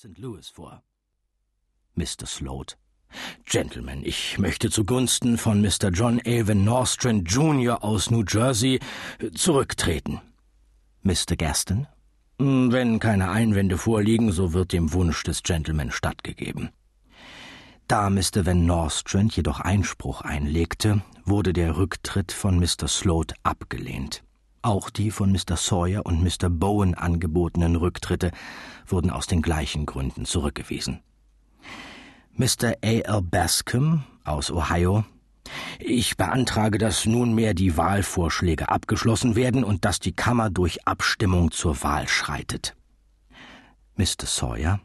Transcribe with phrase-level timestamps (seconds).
[0.00, 0.16] St.
[0.16, 0.82] Louis vor.
[1.94, 2.24] Mr.
[2.24, 2.78] Sloat.
[3.44, 5.90] Gentlemen, ich möchte zugunsten von Mr.
[5.92, 7.84] John Avon Norstrand Jr.
[7.84, 8.80] aus New Jersey
[9.34, 10.22] zurücktreten.
[11.02, 11.36] Mr.
[11.36, 11.86] Gaston.
[12.38, 16.70] Wenn keine Einwände vorliegen, so wird dem Wunsch des Gentleman stattgegeben.
[17.86, 18.46] Da Mr.
[18.46, 22.88] Van Nostrand jedoch Einspruch einlegte, wurde der Rücktritt von Mr.
[22.88, 24.22] Sloat abgelehnt.
[24.62, 25.56] Auch die von Mr.
[25.56, 26.50] Sawyer und Mr.
[26.50, 28.30] Bowen angebotenen Rücktritte
[28.86, 31.00] wurden aus den gleichen Gründen zurückgewiesen.
[32.34, 32.74] Mr.
[32.82, 32.86] A.
[32.86, 33.22] L.
[33.22, 35.04] Bascom aus Ohio
[35.78, 41.82] ich beantrage, dass nunmehr die Wahlvorschläge abgeschlossen werden und dass die Kammer durch Abstimmung zur
[41.82, 42.76] Wahl schreitet.
[43.96, 44.26] Mr.
[44.26, 44.80] Sawyer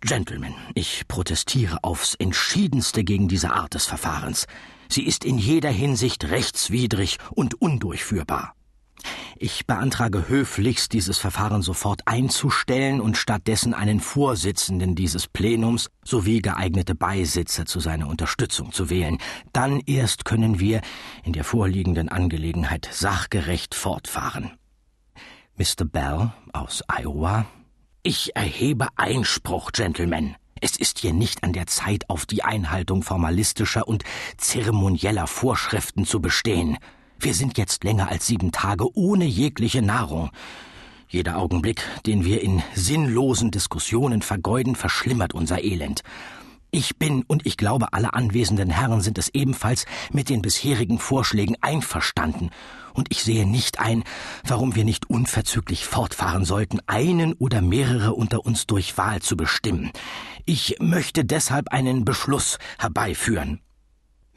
[0.00, 4.46] Gentlemen, ich protestiere aufs entschiedenste gegen diese Art des Verfahrens.
[4.88, 8.54] Sie ist in jeder Hinsicht rechtswidrig und undurchführbar.
[9.42, 16.94] Ich beantrage höflichst, dieses Verfahren sofort einzustellen und stattdessen einen Vorsitzenden dieses Plenums sowie geeignete
[16.94, 19.16] Beisitzer zu seiner Unterstützung zu wählen.
[19.54, 20.82] Dann erst können wir
[21.24, 24.50] in der vorliegenden Angelegenheit sachgerecht fortfahren.
[25.56, 25.86] Mr.
[25.86, 27.46] Bell aus Iowa
[28.02, 30.34] ich erhebe Einspruch, Gentlemen.
[30.62, 34.04] Es ist hier nicht an der Zeit, auf die Einhaltung formalistischer und
[34.38, 36.78] zeremonieller Vorschriften zu bestehen.
[37.22, 40.30] Wir sind jetzt länger als sieben Tage ohne jegliche Nahrung.
[41.06, 46.00] Jeder Augenblick, den wir in sinnlosen Diskussionen vergeuden, verschlimmert unser Elend.
[46.70, 51.56] Ich bin und ich glaube, alle anwesenden Herren sind es ebenfalls mit den bisherigen Vorschlägen
[51.60, 52.48] einverstanden,
[52.94, 54.02] und ich sehe nicht ein,
[54.44, 59.90] warum wir nicht unverzüglich fortfahren sollten, einen oder mehrere unter uns durch Wahl zu bestimmen.
[60.46, 63.60] Ich möchte deshalb einen Beschluss herbeiführen.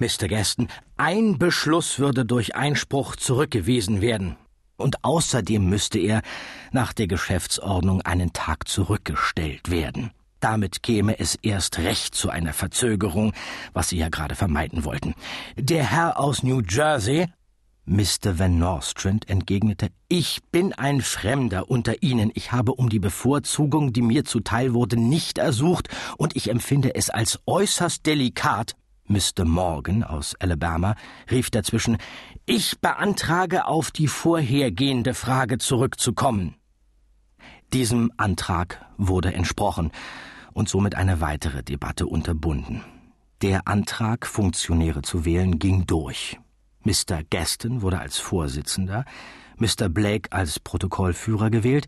[0.03, 0.27] Mr.
[0.27, 4.35] Gaston, ein Beschluss würde durch Einspruch zurückgewiesen werden,
[4.75, 6.21] und außerdem müsste er
[6.73, 10.11] nach der Geschäftsordnung einen Tag zurückgestellt werden.
[10.41, 13.31] Damit käme es erst recht zu einer Verzögerung,
[13.71, 15.15] was Sie ja gerade vermeiden wollten.
[15.55, 17.27] Der Herr aus New Jersey
[17.85, 18.39] Mr.
[18.39, 24.01] Van Nostrand entgegnete, ich bin ein Fremder unter Ihnen, ich habe um die Bevorzugung, die
[24.01, 25.87] mir zuteil wurde, nicht ersucht,
[26.17, 28.75] und ich empfinde es als äußerst delikat.
[29.07, 29.45] Mr.
[29.45, 30.95] Morgan aus Alabama
[31.29, 31.97] rief dazwischen,
[32.45, 36.55] ich beantrage, auf die vorhergehende Frage zurückzukommen.
[37.73, 39.91] Diesem Antrag wurde entsprochen
[40.53, 42.83] und somit eine weitere Debatte unterbunden.
[43.41, 46.39] Der Antrag, Funktionäre zu wählen, ging durch.
[46.83, 47.23] Mr.
[47.29, 49.05] Gaston wurde als Vorsitzender,
[49.57, 49.89] Mr.
[49.89, 51.87] Blake als Protokollführer gewählt,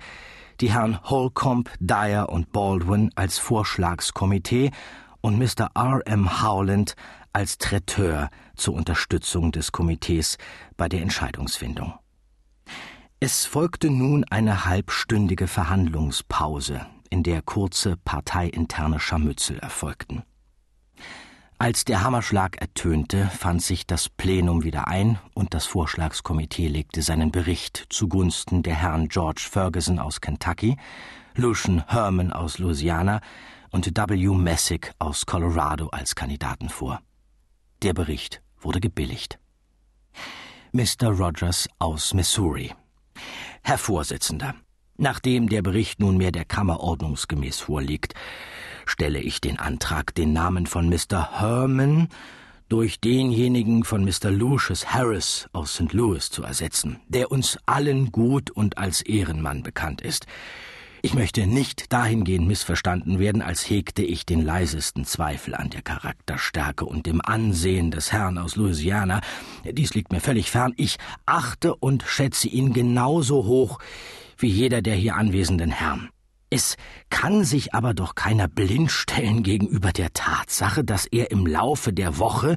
[0.62, 4.72] die Herren Holcomb, Dyer und Baldwin als Vorschlagskomitee
[5.26, 5.72] und Mr.
[5.74, 6.02] R.
[6.06, 6.44] M.
[6.44, 6.96] Howland
[7.34, 10.38] als Traiteur zur Unterstützung des Komitees
[10.78, 11.96] bei der Entscheidungsfindung.
[13.20, 20.22] Es folgte nun eine halbstündige Verhandlungspause, in der kurze parteiinterne Scharmützel erfolgten.
[21.58, 27.32] Als der Hammerschlag ertönte, fand sich das Plenum wieder ein und das Vorschlagskomitee legte seinen
[27.32, 30.78] Bericht zugunsten der Herren George Ferguson aus Kentucky,
[31.34, 33.22] Lucian Herman aus Louisiana
[33.76, 34.30] und W.
[34.30, 37.02] Messick aus Colorado als Kandidaten vor.
[37.84, 39.38] Der Bericht wurde gebilligt.
[40.72, 41.10] Mr.
[41.10, 42.74] Rogers aus Missouri.
[43.64, 44.56] Herr Vorsitzender,
[44.98, 48.14] Nachdem der Bericht nunmehr der Kammer ordnungsgemäß vorliegt,
[48.86, 51.42] stelle ich den Antrag, den Namen von Mr.
[51.42, 52.08] Herman
[52.70, 54.32] durch denjenigen von Mr.
[54.32, 55.92] Lucius Harris aus St.
[55.92, 60.28] Louis zu ersetzen, der uns allen gut und als Ehrenmann bekannt ist.
[61.06, 66.84] Ich möchte nicht dahingehend missverstanden werden, als hegte ich den leisesten Zweifel an der Charakterstärke
[66.84, 69.22] und dem Ansehen des Herrn aus Louisiana.
[69.72, 70.74] Dies liegt mir völlig fern.
[70.78, 73.78] Ich achte und schätze ihn genauso hoch
[74.40, 76.10] wie jeder der hier anwesenden Herren.
[76.50, 76.76] Es
[77.12, 82.18] kann sich aber doch keiner blind stellen gegenüber der Tatsache, dass er im Laufe der
[82.18, 82.56] Woche,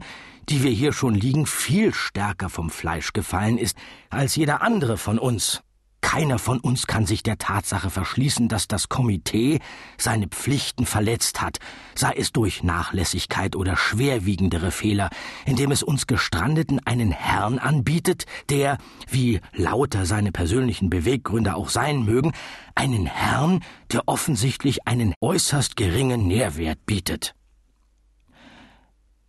[0.48, 3.76] die wir hier schon liegen, viel stärker vom Fleisch gefallen ist
[4.08, 5.60] als jeder andere von uns.
[6.00, 9.58] Keiner von uns kann sich der Tatsache verschließen, dass das Komitee
[9.98, 11.58] seine Pflichten verletzt hat,
[11.94, 15.10] sei es durch Nachlässigkeit oder schwerwiegendere Fehler,
[15.44, 18.78] indem es uns Gestrandeten einen Herrn anbietet, der,
[19.08, 22.32] wie lauter seine persönlichen Beweggründe auch sein mögen,
[22.74, 27.34] einen Herrn, der offensichtlich einen äußerst geringen Nährwert bietet.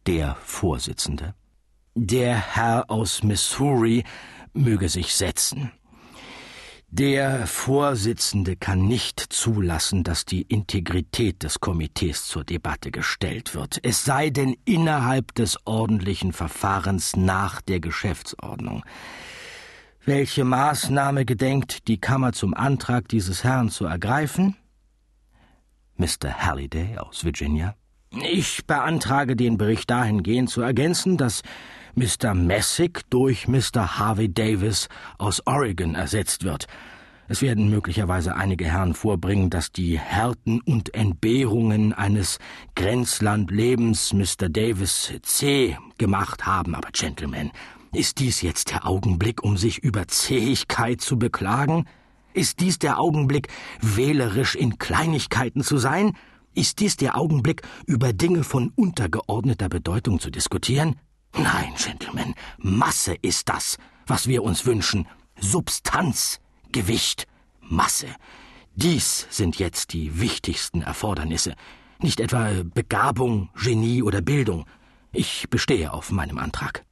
[0.06, 1.34] Der Vorsitzende.
[1.96, 4.06] Der Herr aus Missouri
[4.54, 5.72] möge sich setzen.
[6.92, 14.04] Der Vorsitzende kann nicht zulassen, dass die Integrität des Komitees zur Debatte gestellt wird, es
[14.06, 18.84] sei denn innerhalb des ordentlichen Verfahrens nach der Geschäftsordnung.
[20.04, 24.56] Welche Maßnahme gedenkt die Kammer zum Antrag dieses Herrn zu ergreifen?
[25.96, 26.40] Mr.
[26.40, 27.76] Halliday aus Virginia.
[28.32, 31.44] Ich beantrage den Bericht dahingehend zu ergänzen, dass
[31.96, 32.34] Mr.
[32.34, 33.98] Messick durch Mr.
[33.98, 36.68] Harvey Davis aus Oregon ersetzt wird.
[37.32, 42.40] Es werden möglicherweise einige Herren vorbringen, dass die Härten und Entbehrungen eines
[42.76, 44.50] Grenzlandlebens Mr.
[44.50, 47.52] Davis C gemacht haben, aber Gentlemen,
[47.92, 51.86] ist dies jetzt der Augenblick, um sich über Zähigkeit zu beklagen?
[52.34, 53.48] Ist dies der Augenblick,
[53.82, 56.16] wählerisch in Kleinigkeiten zu sein?
[56.56, 60.96] Ist dies der Augenblick, über Dinge von untergeordneter Bedeutung zu diskutieren?
[61.34, 63.78] Nein, Gentlemen, Masse ist das,
[64.08, 65.08] was wir uns wünschen.
[65.40, 66.40] Substanz,
[66.72, 67.28] Gewicht,
[67.62, 68.08] Masse.
[68.76, 71.56] Dies sind jetzt die wichtigsten Erfordernisse,
[72.00, 74.66] nicht etwa Begabung, Genie oder Bildung.
[75.12, 76.86] Ich bestehe auf meinem Antrag.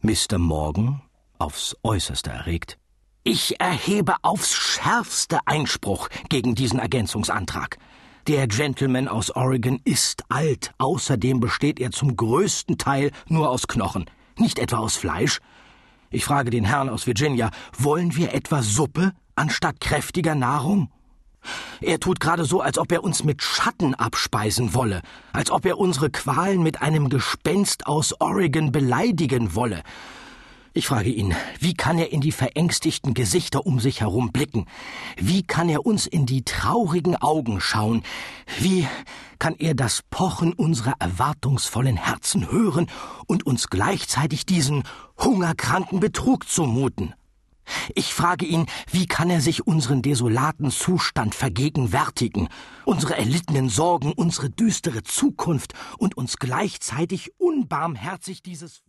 [0.00, 0.38] Mr.
[0.38, 1.02] Morgan,
[1.38, 2.78] aufs äußerste erregt,
[3.22, 7.76] ich erhebe aufs schärfste Einspruch gegen diesen Ergänzungsantrag.
[8.26, 14.06] Der Gentleman aus Oregon ist alt, außerdem besteht er zum größten Teil nur aus Knochen,
[14.36, 15.38] nicht etwa aus Fleisch.
[16.10, 20.90] Ich frage den Herrn aus Virginia, wollen wir etwa Suppe anstatt kräftiger Nahrung?
[21.80, 25.02] Er tut gerade so, als ob er uns mit Schatten abspeisen wolle,
[25.32, 29.84] als ob er unsere Qualen mit einem Gespenst aus Oregon beleidigen wolle.
[30.76, 34.66] Ich frage ihn, wie kann er in die verängstigten Gesichter um sich herum blicken?
[35.16, 38.02] Wie kann er uns in die traurigen Augen schauen?
[38.58, 38.86] Wie
[39.38, 42.90] kann er das Pochen unserer erwartungsvollen Herzen hören
[43.26, 44.82] und uns gleichzeitig diesen
[45.18, 47.14] hungerkranken Betrug zumuten?
[47.94, 52.48] Ich frage ihn, wie kann er sich unseren desolaten Zustand vergegenwärtigen,
[52.84, 58.82] unsere erlittenen Sorgen, unsere düstere Zukunft und uns gleichzeitig unbarmherzig dieses